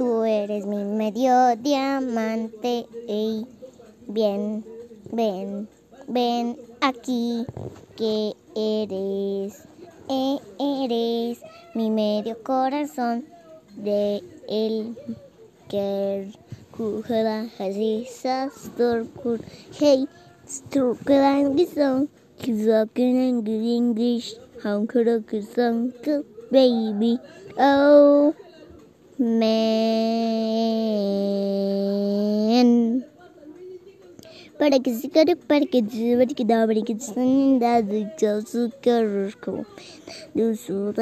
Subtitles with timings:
[0.00, 2.86] tú eres mi medio diamante.
[3.06, 3.46] Ey,
[4.08, 4.64] bien,
[5.12, 5.68] ven,
[6.08, 7.44] ven aquí,
[7.98, 9.62] que eres,
[10.08, 11.42] e eres
[11.74, 13.26] mi medio corazón
[13.76, 14.96] de el
[15.68, 16.32] que
[16.74, 19.38] kuhela hasisa sturkur
[19.78, 20.08] hey
[20.48, 22.08] sturkulan gisong
[22.40, 24.28] kizakunan good English
[24.64, 24.80] a
[25.28, 25.92] gisong
[26.50, 27.20] baby
[27.58, 28.32] oh
[29.20, 29.59] man
[34.60, 39.32] para que se caro para que dá brinquedos, sanidade, que eu sou caro,
[40.34, 40.92] do sul,